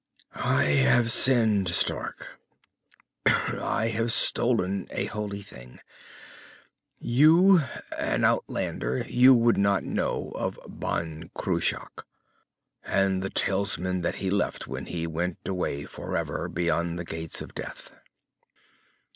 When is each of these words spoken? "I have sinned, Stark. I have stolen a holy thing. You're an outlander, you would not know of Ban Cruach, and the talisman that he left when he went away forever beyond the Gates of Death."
"I 0.33 0.63
have 0.63 1.11
sinned, 1.11 1.67
Stark. 1.69 2.39
I 3.27 3.89
have 3.89 4.11
stolen 4.11 4.87
a 4.89 5.05
holy 5.05 5.43
thing. 5.43 5.77
You're 6.97 7.69
an 7.99 8.23
outlander, 8.23 9.05
you 9.07 9.35
would 9.35 9.59
not 9.59 9.83
know 9.83 10.31
of 10.33 10.59
Ban 10.67 11.29
Cruach, 11.35 12.03
and 12.81 13.21
the 13.21 13.29
talisman 13.29 14.01
that 14.01 14.15
he 14.15 14.31
left 14.31 14.65
when 14.65 14.87
he 14.87 15.05
went 15.05 15.37
away 15.47 15.85
forever 15.85 16.49
beyond 16.49 16.97
the 16.97 17.05
Gates 17.05 17.39
of 17.39 17.53
Death." 17.53 17.95